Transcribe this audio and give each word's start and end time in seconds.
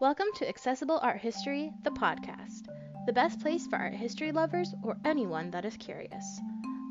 Welcome 0.00 0.28
to 0.36 0.48
Accessible 0.48 1.00
Art 1.02 1.18
History, 1.18 1.72
the 1.82 1.90
podcast, 1.90 2.68
the 3.06 3.12
best 3.12 3.40
place 3.40 3.66
for 3.66 3.74
art 3.74 3.94
history 3.94 4.30
lovers 4.30 4.72
or 4.84 4.96
anyone 5.04 5.50
that 5.50 5.64
is 5.64 5.76
curious. 5.76 6.40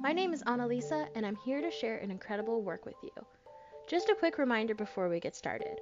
My 0.01 0.11
name 0.11 0.33
is 0.33 0.43
Annalisa, 0.43 1.07
and 1.15 1.25
I'm 1.25 1.37
here 1.45 1.61
to 1.61 1.71
share 1.71 1.99
an 1.99 2.11
incredible 2.11 2.63
work 2.63 2.85
with 2.85 2.97
you. 3.01 3.11
Just 3.87 4.09
a 4.09 4.15
quick 4.15 4.37
reminder 4.37 4.75
before 4.75 5.07
we 5.07 5.21
get 5.21 5.37
started. 5.37 5.79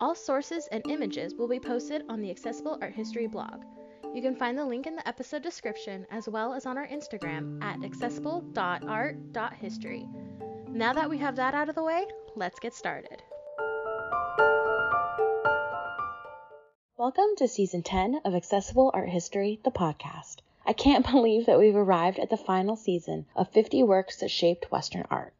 All 0.00 0.16
sources 0.16 0.66
and 0.72 0.82
images 0.88 1.36
will 1.36 1.46
be 1.46 1.60
posted 1.60 2.02
on 2.08 2.20
the 2.20 2.32
Accessible 2.32 2.76
Art 2.82 2.92
History 2.92 3.28
blog. 3.28 3.62
You 4.12 4.20
can 4.20 4.34
find 4.34 4.58
the 4.58 4.64
link 4.64 4.88
in 4.88 4.96
the 4.96 5.06
episode 5.06 5.44
description 5.44 6.08
as 6.10 6.28
well 6.28 6.52
as 6.52 6.66
on 6.66 6.76
our 6.76 6.88
Instagram 6.88 7.62
at 7.62 7.84
accessible.art.history. 7.84 10.08
Now 10.70 10.92
that 10.92 11.08
we 11.08 11.18
have 11.18 11.36
that 11.36 11.54
out 11.54 11.68
of 11.68 11.76
the 11.76 11.84
way, 11.84 12.04
let's 12.34 12.58
get 12.58 12.74
started. 12.74 13.22
Welcome 17.04 17.36
to 17.36 17.48
season 17.48 17.82
10 17.82 18.22
of 18.24 18.34
Accessible 18.34 18.90
Art 18.94 19.10
History, 19.10 19.60
the 19.62 19.70
podcast. 19.70 20.36
I 20.64 20.72
can't 20.72 21.04
believe 21.10 21.44
that 21.44 21.58
we've 21.58 21.76
arrived 21.76 22.18
at 22.18 22.30
the 22.30 22.38
final 22.38 22.76
season 22.76 23.26
of 23.36 23.50
50 23.50 23.82
works 23.82 24.20
that 24.20 24.30
shaped 24.30 24.72
Western 24.72 25.04
art. 25.10 25.34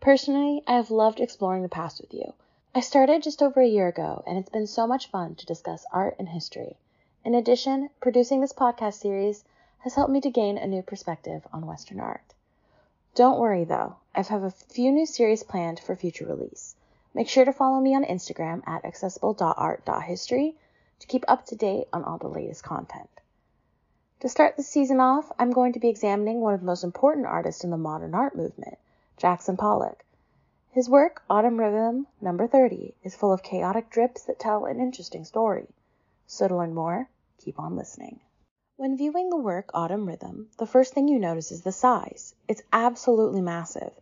Personally, 0.00 0.62
I 0.66 0.74
have 0.74 0.90
loved 0.90 1.18
exploring 1.18 1.62
the 1.62 1.70
past 1.70 2.02
with 2.02 2.12
you. 2.12 2.34
I 2.74 2.80
started 2.80 3.22
just 3.22 3.42
over 3.42 3.62
a 3.62 3.66
year 3.66 3.88
ago, 3.88 4.22
and 4.26 4.36
it's 4.36 4.50
been 4.50 4.66
so 4.66 4.86
much 4.86 5.08
fun 5.10 5.34
to 5.36 5.46
discuss 5.46 5.86
art 5.90 6.14
and 6.18 6.28
history. 6.28 6.76
In 7.24 7.34
addition, 7.34 7.88
producing 8.02 8.42
this 8.42 8.52
podcast 8.52 9.00
series 9.00 9.44
has 9.78 9.94
helped 9.94 10.12
me 10.12 10.20
to 10.20 10.30
gain 10.30 10.58
a 10.58 10.66
new 10.66 10.82
perspective 10.82 11.48
on 11.54 11.66
Western 11.66 12.00
art. 12.00 12.34
Don't 13.14 13.40
worry 13.40 13.64
though, 13.64 13.96
I 14.14 14.20
have 14.20 14.42
a 14.42 14.50
few 14.50 14.92
new 14.92 15.06
series 15.06 15.42
planned 15.42 15.80
for 15.80 15.96
future 15.96 16.26
release. 16.26 16.76
Make 17.14 17.30
sure 17.30 17.46
to 17.46 17.52
follow 17.54 17.80
me 17.80 17.94
on 17.94 18.04
Instagram 18.04 18.62
at 18.68 18.84
accessible.art.history 18.84 20.54
to 21.00 21.06
keep 21.06 21.24
up 21.28 21.46
to 21.46 21.56
date 21.56 21.88
on 21.92 22.04
all 22.04 22.18
the 22.18 22.28
latest 22.28 22.62
content. 22.62 23.08
To 24.20 24.28
start 24.28 24.56
the 24.56 24.62
season 24.62 24.98
off, 24.98 25.30
I'm 25.38 25.52
going 25.52 25.72
to 25.74 25.78
be 25.78 25.88
examining 25.88 26.40
one 26.40 26.54
of 26.54 26.60
the 26.60 26.66
most 26.66 26.82
important 26.82 27.26
artists 27.26 27.62
in 27.62 27.70
the 27.70 27.76
modern 27.76 28.14
art 28.14 28.34
movement, 28.34 28.78
Jackson 29.16 29.56
Pollock. 29.56 30.04
His 30.70 30.88
work, 30.88 31.22
Autumn 31.30 31.58
Rhythm 31.58 32.06
number 32.20 32.46
30, 32.46 32.94
is 33.02 33.14
full 33.14 33.32
of 33.32 33.42
chaotic 33.42 33.90
drips 33.90 34.22
that 34.24 34.38
tell 34.38 34.64
an 34.64 34.80
interesting 34.80 35.24
story. 35.24 35.68
So 36.26 36.48
to 36.48 36.56
learn 36.56 36.74
more, 36.74 37.08
keep 37.38 37.58
on 37.60 37.76
listening. 37.76 38.20
When 38.76 38.96
viewing 38.96 39.30
the 39.30 39.36
work 39.36 39.70
Autumn 39.74 40.06
Rhythm, 40.06 40.50
the 40.58 40.66
first 40.66 40.94
thing 40.94 41.08
you 41.08 41.18
notice 41.18 41.50
is 41.50 41.62
the 41.62 41.72
size. 41.72 42.34
It's 42.46 42.62
absolutely 42.72 43.40
massive. 43.40 43.92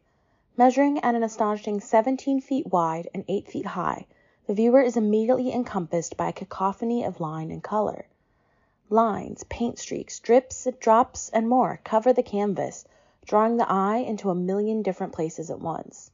Measuring 0.57 0.99
at 1.01 1.15
an 1.15 1.23
astonishing 1.23 1.81
17 1.81 2.41
feet 2.41 2.67
wide 2.67 3.09
and 3.15 3.25
8 3.29 3.49
feet 3.49 3.67
high, 3.67 4.07
the 4.47 4.55
viewer 4.55 4.81
is 4.81 4.97
immediately 4.97 5.53
encompassed 5.53 6.17
by 6.17 6.29
a 6.29 6.33
cacophony 6.33 7.03
of 7.03 7.21
line 7.21 7.51
and 7.51 7.65
color. 7.65 8.07
Lines, 8.89 9.43
paint 9.49 9.77
streaks, 9.77 10.21
drips, 10.21 10.69
drops, 10.79 11.29
and 11.31 11.49
more 11.49 11.81
cover 11.83 12.13
the 12.13 12.23
canvas, 12.23 12.85
drawing 13.25 13.57
the 13.57 13.69
eye 13.69 13.97
into 13.97 14.31
a 14.31 14.37
million 14.37 14.83
different 14.83 15.13
places 15.13 15.51
at 15.51 15.59
once. 15.59 16.13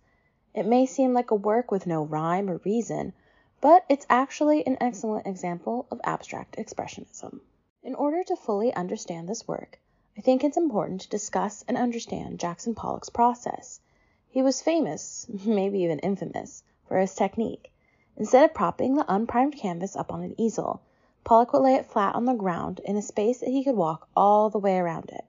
It 0.55 0.65
may 0.65 0.87
seem 0.87 1.13
like 1.13 1.31
a 1.31 1.35
work 1.35 1.71
with 1.71 1.87
no 1.87 2.05
rhyme 2.05 2.49
or 2.49 2.57
reason, 2.65 3.13
but 3.61 3.85
it's 3.91 4.07
actually 4.09 4.67
an 4.67 4.79
excellent 4.81 5.27
example 5.27 5.85
of 5.91 6.01
abstract 6.03 6.57
expressionism. 6.57 7.41
In 7.83 7.95
order 7.95 8.25
to 8.25 8.37
fully 8.37 8.73
understand 8.73 9.29
this 9.29 9.47
work, 9.47 9.79
I 10.17 10.23
think 10.23 10.43
it's 10.43 10.57
important 10.57 11.03
to 11.03 11.09
discuss 11.11 11.67
and 11.69 11.77
understand 11.77 12.41
Jackson 12.41 12.75
Pollock's 12.75 13.11
process. 13.11 13.81
He 14.31 14.41
was 14.41 14.63
famous, 14.63 15.27
maybe 15.45 15.81
even 15.81 15.99
infamous, 15.99 16.63
for 16.89 16.99
his 16.99 17.15
technique. 17.15 17.72
Instead 18.17 18.45
of 18.45 18.55
propping 18.55 18.95
the 18.95 19.13
unprimed 19.13 19.57
canvas 19.57 19.97
up 19.97 20.13
on 20.13 20.23
an 20.23 20.35
easel, 20.39 20.81
Pollock 21.25 21.53
would 21.53 21.63
lay 21.63 21.75
it 21.77 21.87
flat 21.87 22.15
on 22.15 22.25
the 22.25 22.35
ground 22.35 22.81
in 22.85 22.97
a 22.97 23.03
space 23.03 23.41
that 23.41 23.49
he 23.49 23.65
could 23.65 23.77
walk 23.77 24.09
all 24.17 24.51
the 24.51 24.59
way 24.59 24.77
around 24.77 25.11
it. 25.11 25.25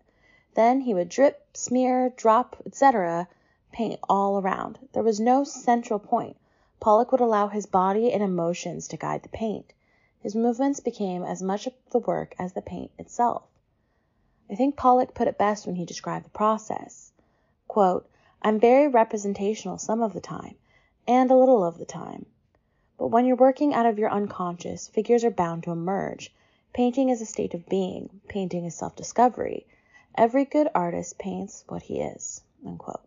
Then 0.55 0.81
he 0.81 0.93
would 0.93 1.07
drip, 1.07 1.55
smear, 1.55 2.09
drop, 2.09 2.57
etc., 2.65 3.27
paint 3.71 3.99
all 4.09 4.37
around. 4.37 4.79
There 4.91 5.01
was 5.01 5.19
no 5.19 5.43
central 5.43 5.97
point. 5.97 6.35
Pollock 6.79 7.11
would 7.11 7.21
allow 7.21 7.47
his 7.47 7.65
body 7.65 8.11
and 8.11 8.21
emotions 8.21 8.87
to 8.89 8.97
guide 8.97 9.23
the 9.23 9.29
paint. 9.29 9.71
His 10.19 10.35
movements 10.35 10.79
became 10.79 11.23
as 11.23 11.41
much 11.41 11.65
of 11.67 11.73
the 11.91 11.99
work 11.99 12.35
as 12.37 12.53
the 12.53 12.61
paint 12.61 12.91
itself. 12.97 13.43
I 14.49 14.55
think 14.55 14.75
Pollock 14.75 15.13
put 15.13 15.27
it 15.27 15.37
best 15.37 15.65
when 15.65 15.75
he 15.75 15.85
described 15.85 16.25
the 16.25 16.31
process. 16.31 17.13
Quote, 17.67 18.09
I'm 18.41 18.59
very 18.59 18.87
representational 18.87 19.77
some 19.77 20.01
of 20.01 20.13
the 20.13 20.21
time, 20.21 20.55
and 21.07 21.31
a 21.31 21.35
little 21.35 21.63
of 21.63 21.77
the 21.77 21.85
time. 21.85 22.25
But 22.97 23.07
when 23.07 23.25
you're 23.25 23.35
working 23.35 23.73
out 23.73 23.85
of 23.85 23.99
your 23.99 24.11
unconscious, 24.11 24.87
figures 24.87 25.23
are 25.23 25.31
bound 25.31 25.63
to 25.63 25.71
emerge. 25.71 26.33
Painting 26.73 27.09
is 27.09 27.21
a 27.21 27.25
state 27.25 27.53
of 27.53 27.67
being. 27.69 28.21
Painting 28.27 28.65
is 28.65 28.75
self-discovery. 28.75 29.65
Every 30.15 30.45
good 30.45 30.69
artist 30.73 31.17
paints 31.17 31.63
what 31.67 31.83
he 31.83 31.99
is." 31.99 32.41
Unquote. 32.65 33.01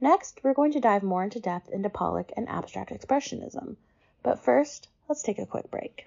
Next, 0.00 0.42
we're 0.42 0.54
going 0.54 0.72
to 0.72 0.80
dive 0.80 1.02
more 1.02 1.24
into 1.24 1.40
depth 1.40 1.68
into 1.70 1.88
Pollock 1.88 2.32
and 2.36 2.48
abstract 2.48 2.90
expressionism. 2.90 3.76
But 4.22 4.40
first, 4.40 4.88
let's 5.08 5.22
take 5.22 5.38
a 5.38 5.46
quick 5.46 5.70
break. 5.70 6.06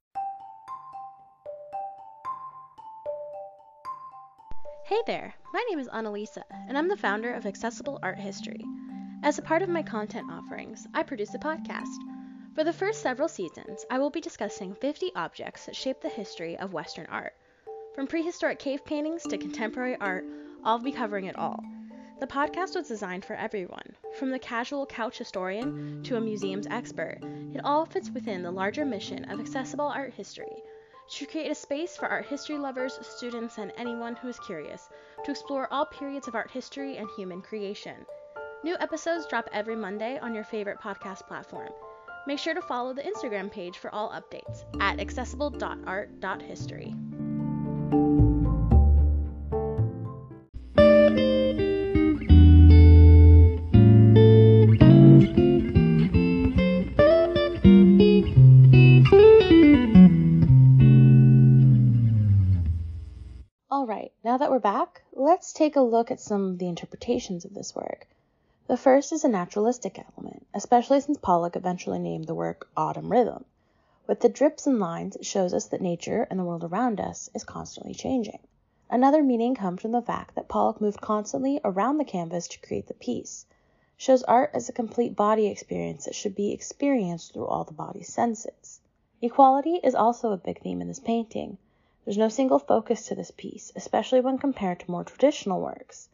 Hey 5.01 5.13
there, 5.13 5.33
my 5.51 5.65
name 5.67 5.79
is 5.79 5.87
Annalisa, 5.87 6.43
and 6.67 6.77
I'm 6.77 6.87
the 6.87 6.95
founder 6.95 7.33
of 7.33 7.47
Accessible 7.47 7.97
Art 8.03 8.19
History. 8.19 8.63
As 9.23 9.39
a 9.39 9.41
part 9.41 9.63
of 9.63 9.69
my 9.69 9.81
content 9.81 10.29
offerings, 10.29 10.85
I 10.93 11.01
produce 11.01 11.33
a 11.33 11.39
podcast. 11.39 11.97
For 12.53 12.63
the 12.63 12.71
first 12.71 13.01
several 13.01 13.27
seasons, 13.27 13.83
I 13.89 13.97
will 13.97 14.11
be 14.11 14.21
discussing 14.21 14.75
50 14.75 15.11
objects 15.15 15.65
that 15.65 15.75
shape 15.75 16.01
the 16.01 16.09
history 16.09 16.55
of 16.55 16.73
Western 16.73 17.07
art. 17.07 17.33
From 17.95 18.05
prehistoric 18.05 18.59
cave 18.59 18.85
paintings 18.85 19.23
to 19.23 19.39
contemporary 19.39 19.95
art, 19.95 20.23
I'll 20.63 20.77
be 20.77 20.91
covering 20.91 21.25
it 21.25 21.35
all. 21.35 21.63
The 22.19 22.27
podcast 22.27 22.75
was 22.75 22.87
designed 22.87 23.25
for 23.25 23.33
everyone, 23.33 23.95
from 24.19 24.29
the 24.29 24.37
casual 24.37 24.85
couch 24.85 25.17
historian 25.17 26.03
to 26.03 26.17
a 26.17 26.21
museum's 26.21 26.67
expert. 26.67 27.17
It 27.55 27.61
all 27.63 27.87
fits 27.87 28.11
within 28.11 28.43
the 28.43 28.51
larger 28.51 28.85
mission 28.85 29.31
of 29.31 29.39
accessible 29.39 29.87
art 29.87 30.13
history 30.13 30.61
to 31.11 31.25
create 31.25 31.51
a 31.51 31.55
space 31.55 31.97
for 31.97 32.07
art 32.07 32.25
history 32.25 32.57
lovers, 32.57 32.97
students, 33.01 33.57
and 33.57 33.73
anyone 33.77 34.15
who 34.15 34.29
is 34.29 34.39
curious 34.39 34.89
to 35.25 35.31
explore 35.31 35.67
all 35.71 35.85
periods 35.85 36.27
of 36.27 36.35
art 36.35 36.49
history 36.49 36.97
and 36.97 37.09
human 37.17 37.41
creation. 37.41 38.05
New 38.63 38.75
episodes 38.79 39.27
drop 39.27 39.49
every 39.51 39.75
Monday 39.75 40.17
on 40.19 40.33
your 40.33 40.43
favorite 40.43 40.79
podcast 40.79 41.27
platform. 41.27 41.69
Make 42.27 42.39
sure 42.39 42.53
to 42.53 42.61
follow 42.61 42.93
the 42.93 43.01
Instagram 43.01 43.51
page 43.51 43.77
for 43.77 43.93
all 43.93 44.09
updates 44.11 44.63
at 44.79 44.99
accessible.art.history. 44.99 46.95
that 64.41 64.49
we're 64.49 64.57
back, 64.57 65.03
let's 65.13 65.53
take 65.53 65.75
a 65.75 65.81
look 65.81 66.09
at 66.09 66.19
some 66.19 66.49
of 66.49 66.57
the 66.57 66.67
interpretations 66.67 67.45
of 67.45 67.53
this 67.53 67.75
work. 67.75 68.07
The 68.65 68.75
first 68.75 69.11
is 69.11 69.23
a 69.23 69.29
naturalistic 69.29 69.99
element, 69.99 70.47
especially 70.51 70.99
since 70.99 71.19
Pollock 71.19 71.55
eventually 71.55 71.99
named 71.99 72.25
the 72.25 72.33
work 72.33 72.67
Autumn 72.75 73.11
Rhythm. 73.11 73.45
With 74.07 74.21
the 74.21 74.29
drips 74.29 74.65
and 74.65 74.79
lines, 74.79 75.15
it 75.15 75.27
shows 75.27 75.53
us 75.53 75.67
that 75.67 75.79
nature 75.79 76.25
and 76.31 76.39
the 76.39 76.43
world 76.43 76.63
around 76.63 76.99
us 76.99 77.29
is 77.35 77.43
constantly 77.43 77.93
changing. 77.93 78.39
Another 78.89 79.21
meaning 79.21 79.53
comes 79.53 79.79
from 79.79 79.91
the 79.91 80.01
fact 80.01 80.33
that 80.33 80.47
Pollock 80.47 80.81
moved 80.81 81.01
constantly 81.01 81.61
around 81.63 81.99
the 81.99 82.03
canvas 82.03 82.47
to 82.47 82.61
create 82.61 82.87
the 82.87 82.95
piece. 82.95 83.45
Shows 83.95 84.23
art 84.23 84.49
as 84.55 84.67
a 84.67 84.73
complete 84.73 85.15
body 85.15 85.45
experience 85.45 86.05
that 86.05 86.15
should 86.15 86.33
be 86.33 86.51
experienced 86.51 87.31
through 87.31 87.45
all 87.45 87.63
the 87.63 87.73
body's 87.73 88.11
senses. 88.11 88.79
Equality 89.21 89.75
is 89.83 89.93
also 89.93 90.31
a 90.31 90.37
big 90.37 90.63
theme 90.63 90.81
in 90.81 90.87
this 90.87 90.99
painting. 90.99 91.59
There's 92.03 92.17
no 92.17 92.29
single 92.29 92.57
focus 92.57 93.05
to 93.07 93.15
this 93.15 93.31
piece, 93.31 93.71
especially 93.75 94.21
when 94.21 94.39
compared 94.39 94.79
to 94.79 94.89
more 94.89 95.03
traditional 95.03 95.61
works. 95.61 96.09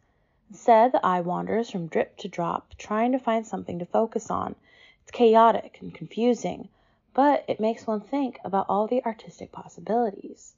Instead, 0.50 0.92
the 0.92 1.04
eye 1.04 1.20
wanders 1.20 1.70
from 1.70 1.86
drip 1.86 2.16
to 2.18 2.28
drop, 2.28 2.74
trying 2.76 3.12
to 3.12 3.18
find 3.18 3.46
something 3.46 3.78
to 3.78 3.86
focus 3.86 4.30
on. 4.30 4.54
It's 5.02 5.10
chaotic 5.10 5.78
and 5.80 5.94
confusing, 5.94 6.68
but 7.14 7.44
it 7.48 7.58
makes 7.58 7.86
one 7.86 8.00
think 8.00 8.38
about 8.44 8.66
all 8.68 8.86
the 8.86 9.04
artistic 9.04 9.50
possibilities. 9.50 10.54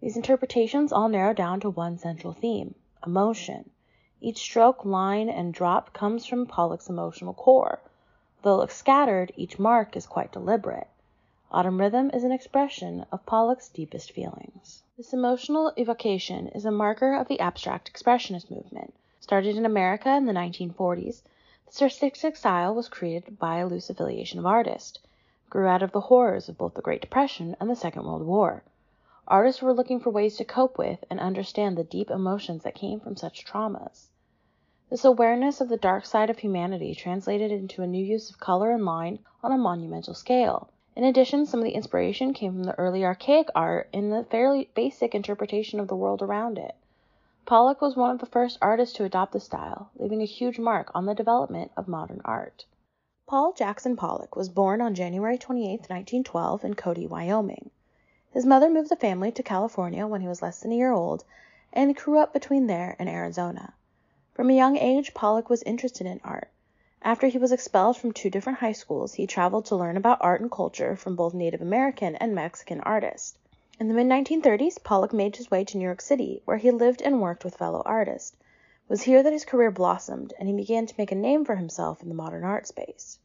These 0.00 0.16
interpretations 0.16 0.92
all 0.92 1.08
narrow 1.08 1.32
down 1.32 1.60
to 1.60 1.70
one 1.70 1.96
central 1.98 2.32
theme 2.32 2.74
emotion. 3.06 3.70
Each 4.20 4.38
stroke, 4.38 4.84
line, 4.84 5.28
and 5.28 5.54
drop 5.54 5.92
comes 5.92 6.26
from 6.26 6.46
Pollock's 6.46 6.88
emotional 6.88 7.34
core. 7.34 7.80
Though 8.42 8.54
it 8.54 8.58
looks 8.58 8.76
scattered, 8.76 9.32
each 9.36 9.60
mark 9.60 9.96
is 9.96 10.06
quite 10.06 10.32
deliberate. 10.32 10.88
Autumn 11.54 11.78
Rhythm 11.78 12.08
is 12.14 12.24
an 12.24 12.32
expression 12.32 13.04
of 13.12 13.26
Pollock's 13.26 13.68
deepest 13.68 14.12
feelings. 14.12 14.84
This 14.96 15.12
emotional 15.12 15.70
evocation 15.76 16.48
is 16.48 16.64
a 16.64 16.70
marker 16.70 17.14
of 17.14 17.28
the 17.28 17.40
abstract 17.40 17.92
expressionist 17.92 18.50
movement. 18.50 18.94
Started 19.20 19.58
in 19.58 19.66
America 19.66 20.16
in 20.16 20.24
the 20.24 20.32
1940s, 20.32 21.20
the 21.66 21.82
artistic 21.82 22.36
style 22.36 22.74
was 22.74 22.88
created 22.88 23.38
by 23.38 23.58
a 23.58 23.66
loose 23.66 23.90
affiliation 23.90 24.38
of 24.38 24.46
artists, 24.46 24.98
grew 25.50 25.66
out 25.66 25.82
of 25.82 25.92
the 25.92 26.00
horrors 26.00 26.48
of 26.48 26.56
both 26.56 26.72
the 26.72 26.80
Great 26.80 27.02
Depression 27.02 27.54
and 27.60 27.68
the 27.68 27.76
Second 27.76 28.06
World 28.06 28.24
War. 28.24 28.62
Artists 29.28 29.60
were 29.60 29.74
looking 29.74 30.00
for 30.00 30.08
ways 30.08 30.38
to 30.38 30.46
cope 30.46 30.78
with 30.78 31.04
and 31.10 31.20
understand 31.20 31.76
the 31.76 31.84
deep 31.84 32.10
emotions 32.10 32.62
that 32.62 32.74
came 32.74 32.98
from 32.98 33.14
such 33.14 33.44
traumas. 33.44 34.08
This 34.88 35.04
awareness 35.04 35.60
of 35.60 35.68
the 35.68 35.76
dark 35.76 36.06
side 36.06 36.30
of 36.30 36.38
humanity 36.38 36.94
translated 36.94 37.52
into 37.52 37.82
a 37.82 37.86
new 37.86 38.02
use 38.02 38.30
of 38.30 38.40
color 38.40 38.70
and 38.70 38.86
line 38.86 39.18
on 39.42 39.52
a 39.52 39.58
monumental 39.58 40.14
scale. 40.14 40.70
In 40.94 41.04
addition, 41.04 41.46
some 41.46 41.60
of 41.60 41.64
the 41.64 41.74
inspiration 41.74 42.34
came 42.34 42.52
from 42.52 42.64
the 42.64 42.78
early 42.78 43.04
archaic 43.04 43.48
art 43.54 43.88
and 43.94 44.12
the 44.12 44.24
fairly 44.24 44.68
basic 44.74 45.14
interpretation 45.14 45.80
of 45.80 45.88
the 45.88 45.96
world 45.96 46.20
around 46.20 46.58
it. 46.58 46.76
Pollock 47.44 47.80
was 47.80 47.96
one 47.96 48.10
of 48.10 48.18
the 48.18 48.26
first 48.26 48.58
artists 48.62 48.94
to 48.96 49.04
adopt 49.04 49.32
the 49.32 49.40
style, 49.40 49.90
leaving 49.96 50.22
a 50.22 50.26
huge 50.26 50.58
mark 50.58 50.90
on 50.94 51.06
the 51.06 51.14
development 51.14 51.72
of 51.76 51.88
modern 51.88 52.20
art. 52.24 52.66
Paul 53.26 53.52
Jackson 53.54 53.96
Pollock 53.96 54.36
was 54.36 54.48
born 54.50 54.80
on 54.80 54.94
January 54.94 55.38
28, 55.38 55.88
1912, 55.88 56.64
in 56.64 56.74
Cody, 56.74 57.06
Wyoming. 57.06 57.70
His 58.30 58.46
mother 58.46 58.70
moved 58.70 58.90
the 58.90 58.96
family 58.96 59.32
to 59.32 59.42
California 59.42 60.06
when 60.06 60.20
he 60.20 60.28
was 60.28 60.42
less 60.42 60.60
than 60.60 60.72
a 60.72 60.76
year 60.76 60.92
old, 60.92 61.24
and 61.72 61.96
grew 61.96 62.18
up 62.18 62.34
between 62.34 62.66
there 62.66 62.94
and 62.98 63.08
Arizona. 63.08 63.72
From 64.34 64.50
a 64.50 64.54
young 64.54 64.76
age 64.76 65.14
Pollock 65.14 65.48
was 65.48 65.62
interested 65.62 66.06
in 66.06 66.20
art. 66.22 66.51
After 67.04 67.26
he 67.26 67.36
was 67.36 67.50
expelled 67.50 67.96
from 67.96 68.12
two 68.12 68.30
different 68.30 68.60
high 68.60 68.70
schools 68.70 69.14
he 69.14 69.26
traveled 69.26 69.64
to 69.64 69.74
learn 69.74 69.96
about 69.96 70.18
art 70.20 70.40
and 70.40 70.48
culture 70.48 70.94
from 70.94 71.16
both 71.16 71.34
Native 71.34 71.60
American 71.60 72.14
and 72.14 72.32
Mexican 72.32 72.80
artists. 72.82 73.36
In 73.80 73.88
the 73.88 73.94
mid 73.94 74.06
1930s 74.06 74.80
Pollock 74.84 75.12
made 75.12 75.34
his 75.34 75.50
way 75.50 75.64
to 75.64 75.76
New 75.76 75.84
York 75.84 76.00
City, 76.00 76.42
where 76.44 76.58
he 76.58 76.70
lived 76.70 77.02
and 77.02 77.20
worked 77.20 77.44
with 77.44 77.56
fellow 77.56 77.82
artists. 77.84 78.36
It 78.36 78.88
was 78.88 79.02
here 79.02 79.20
that 79.20 79.32
his 79.32 79.44
career 79.44 79.72
blossomed, 79.72 80.32
and 80.38 80.48
he 80.48 80.54
began 80.54 80.86
to 80.86 80.94
make 80.96 81.10
a 81.10 81.16
name 81.16 81.44
for 81.44 81.56
himself 81.56 82.04
in 82.04 82.08
the 82.08 82.14
modern 82.14 82.44
art 82.44 82.68
space. 82.68 83.18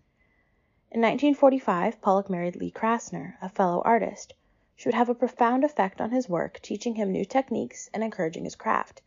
In 0.90 1.00
1945 1.02 2.02
Pollock 2.02 2.32
married 2.32 2.56
Lee 2.56 2.72
Krasner, 2.72 3.36
a 3.44 3.50
fellow 3.50 3.84
artist. 3.86 4.34
She 4.76 4.88
would 4.88 4.96
have 4.96 5.10
a 5.10 5.14
profound 5.14 5.64
effect 5.64 6.02
on 6.02 6.10
his 6.10 6.28
work, 6.28 6.60
teaching 6.64 6.96
him 6.96 7.12
new 7.12 7.26
techniques 7.26 7.92
and 7.94 8.04
encouraging 8.04 8.46
his 8.46 8.56
craft. 8.56 9.04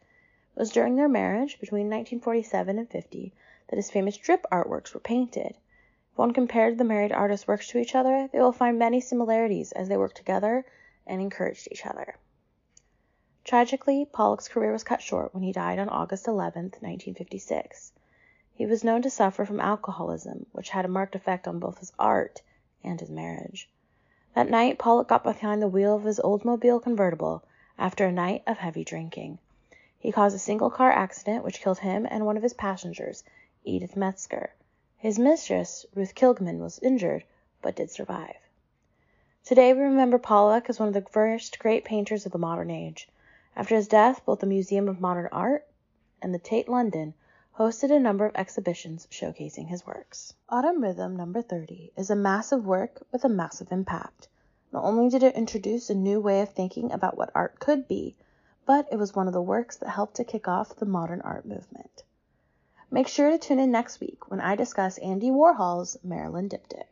It 0.55 0.61
was 0.61 0.70
during 0.70 0.94
their 0.94 1.08
marriage, 1.08 1.58
between 1.58 1.87
1947 1.87 2.78
and 2.78 2.88
50, 2.88 3.32
that 3.70 3.76
his 3.76 3.90
famous 3.90 4.17
drip 4.17 4.44
artworks 4.50 4.93
were 4.93 5.00
painted. 5.00 5.56
If 6.12 6.19
one 6.19 6.32
compared 6.32 6.76
the 6.76 6.84
married 6.84 7.12
artists' 7.12 7.46
works 7.46 7.69
to 7.69 7.78
each 7.78 7.94
other, 7.94 8.28
they 8.32 8.40
will 8.40 8.50
find 8.50 8.76
many 8.76 9.00
similarities 9.00 9.70
as 9.70 9.88
they 9.88 9.96
worked 9.96 10.17
together 10.17 10.67
and 11.06 11.22
encouraged 11.22 11.69
each 11.70 11.87
other. 11.87 12.17
Tragically, 13.44 14.05
Pollock's 14.05 14.49
career 14.49 14.72
was 14.72 14.82
cut 14.82 15.00
short 15.00 15.32
when 15.32 15.44
he 15.44 15.52
died 15.52 15.78
on 15.78 15.88
August 15.88 16.26
11, 16.26 16.64
1956. 16.81 17.93
He 18.52 18.67
was 18.67 18.84
known 18.84 19.02
to 19.02 19.11
suffer 19.11 19.44
from 19.44 19.61
alcoholism, 19.61 20.46
which 20.50 20.70
had 20.70 20.84
a 20.84 20.88
marked 20.88 21.14
effect 21.14 21.46
on 21.46 21.61
both 21.61 21.78
his 21.78 21.93
art 21.96 22.43
and 22.82 22.99
his 22.99 23.08
marriage. 23.08 23.70
That 24.34 24.50
night 24.50 24.78
Pollock 24.78 25.08
got 25.08 25.22
behind 25.22 25.62
the 25.62 25.69
wheel 25.69 25.94
of 25.94 26.05
his 26.05 26.19
Oldsmobile 26.19 26.82
convertible 26.82 27.44
after 27.78 28.05
a 28.05 28.12
night 28.12 28.43
of 28.46 28.58
heavy 28.58 28.82
drinking. 28.82 29.38
He 29.99 30.11
caused 30.12 30.34
a 30.34 30.40
single 30.40 30.70
car 30.70 30.90
accident 30.90 31.44
which 31.44 31.61
killed 31.61 31.78
him 31.78 32.06
and 32.11 32.26
one 32.26 32.37
of 32.37 32.43
his 32.43 32.55
passengers, 32.55 33.22
Edith 33.62 33.95
Metzger. 33.95 34.55
His 34.97 35.19
mistress, 35.19 35.85
Ruth 35.95 36.15
Kligman, 36.15 36.61
was 36.61 36.79
injured, 36.79 37.25
but 37.61 37.77
did 37.77 37.91
survive. 37.91 38.37
Today 39.45 39.75
we 39.75 39.81
remember 39.81 40.19
Pollock 40.19 40.71
as 40.71 40.79
one 40.79 40.89
of 40.89 40.95
the 40.95 41.03
first 41.03 41.59
great 41.59 41.85
painters 41.85 42.25
of 42.25 42.33
the 42.33 42.39
modern 42.39 42.71
age. 42.71 43.09
After 43.55 43.75
his 43.75 43.87
death, 43.87 44.25
both 44.25 44.41
the 44.41 44.47
Museum 44.47 44.89
of 44.89 45.01
Modern 45.01 45.29
Art 45.31 45.67
and 46.23 46.33
the 46.33 46.39
Tate 46.39 46.71
London 46.71 47.12
hosted 47.59 47.91
a 47.91 48.01
number 48.01 48.25
of 48.25 48.35
exhibitions 48.35 49.07
showcasing 49.11 49.67
his 49.67 49.87
works. 49.87 50.33
Autumn 50.49 50.83
Rhythm 50.83 51.15
Number 51.15 51.43
30 51.43 51.93
is 51.99 52.09
a 52.09 52.17
massive 52.17 52.65
work 52.65 53.06
with 53.13 53.25
a 53.25 53.29
massive 53.29 53.71
impact. 53.71 54.29
Not 54.73 54.85
only 54.85 55.11
did 55.11 55.23
it 55.23 55.35
introduce 55.35 55.91
a 55.91 55.95
new 55.95 56.19
way 56.19 56.41
of 56.41 56.49
thinking 56.49 56.93
about 56.93 57.19
what 57.19 57.33
art 57.35 57.59
could 57.59 57.87
be, 57.87 58.17
but 58.65 58.89
it 58.91 58.97
was 58.97 59.15
one 59.15 59.27
of 59.27 59.35
the 59.35 59.43
works 59.43 59.77
that 59.77 59.91
helped 59.91 60.15
to 60.17 60.25
kick 60.25 60.49
off 60.49 60.77
the 60.77 60.87
modern 60.87 61.21
art 61.21 61.45
movement. 61.45 62.05
Make 62.91 63.07
sure 63.07 63.31
to 63.31 63.39
tune 63.39 63.61
in 63.61 63.71
next 63.71 64.01
week 64.01 64.31
when 64.31 64.41
I 64.41 64.57
discuss 64.57 64.99
Andy 64.99 65.31
Warhol's 65.31 65.97
Marilyn 66.03 66.49
Diptych. 66.49 66.87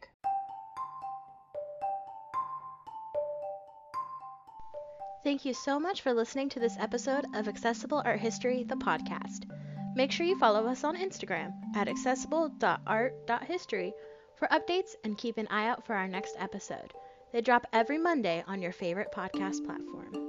Thank 5.24 5.44
you 5.44 5.52
so 5.52 5.80
much 5.80 6.02
for 6.02 6.14
listening 6.14 6.48
to 6.50 6.60
this 6.60 6.76
episode 6.78 7.26
of 7.34 7.48
Accessible 7.48 8.00
Art 8.04 8.20
History, 8.20 8.62
the 8.62 8.76
podcast. 8.76 9.50
Make 9.96 10.12
sure 10.12 10.24
you 10.24 10.38
follow 10.38 10.68
us 10.68 10.84
on 10.84 10.96
Instagram 10.96 11.52
at 11.74 11.88
accessible.art.history 11.88 13.92
for 14.36 14.46
updates 14.48 14.90
and 15.02 15.18
keep 15.18 15.36
an 15.36 15.48
eye 15.50 15.66
out 15.66 15.84
for 15.84 15.94
our 15.94 16.06
next 16.06 16.36
episode. 16.38 16.92
They 17.32 17.40
drop 17.40 17.66
every 17.72 17.98
Monday 17.98 18.44
on 18.46 18.62
your 18.62 18.72
favorite 18.72 19.08
podcast 19.12 19.66
platform. 19.66 20.27